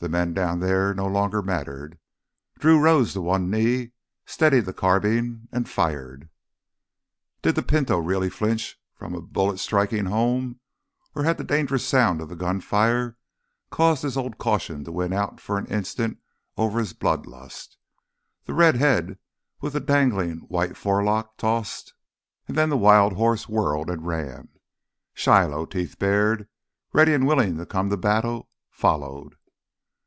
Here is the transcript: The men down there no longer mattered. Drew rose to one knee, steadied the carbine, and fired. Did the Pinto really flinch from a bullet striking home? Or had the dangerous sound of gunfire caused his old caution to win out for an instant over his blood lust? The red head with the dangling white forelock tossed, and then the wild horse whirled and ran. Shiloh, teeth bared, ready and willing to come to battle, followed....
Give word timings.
The 0.00 0.08
men 0.08 0.34
down 0.34 0.58
there 0.58 0.92
no 0.92 1.06
longer 1.06 1.40
mattered. 1.40 2.00
Drew 2.58 2.80
rose 2.80 3.12
to 3.12 3.20
one 3.20 3.48
knee, 3.48 3.92
steadied 4.26 4.64
the 4.64 4.72
carbine, 4.74 5.46
and 5.52 5.68
fired. 5.68 6.28
Did 7.42 7.54
the 7.54 7.62
Pinto 7.62 7.98
really 8.00 8.28
flinch 8.28 8.76
from 8.92 9.14
a 9.14 9.22
bullet 9.22 9.58
striking 9.58 10.06
home? 10.06 10.58
Or 11.14 11.22
had 11.22 11.38
the 11.38 11.44
dangerous 11.44 11.86
sound 11.86 12.20
of 12.20 12.36
gunfire 12.36 13.16
caused 13.70 14.02
his 14.02 14.16
old 14.16 14.36
caution 14.36 14.82
to 14.82 14.90
win 14.90 15.12
out 15.12 15.38
for 15.40 15.58
an 15.58 15.66
instant 15.66 16.18
over 16.56 16.80
his 16.80 16.92
blood 16.92 17.24
lust? 17.24 17.78
The 18.46 18.52
red 18.52 18.74
head 18.74 19.16
with 19.60 19.74
the 19.74 19.80
dangling 19.80 20.38
white 20.48 20.76
forelock 20.76 21.36
tossed, 21.36 21.94
and 22.48 22.56
then 22.58 22.68
the 22.68 22.76
wild 22.76 23.12
horse 23.12 23.48
whirled 23.48 23.90
and 23.90 24.04
ran. 24.04 24.48
Shiloh, 25.14 25.66
teeth 25.66 26.00
bared, 26.00 26.48
ready 26.92 27.14
and 27.14 27.28
willing 27.28 27.58
to 27.58 27.64
come 27.64 27.90
to 27.90 27.96
battle, 27.96 28.50
followed.... 28.72 29.36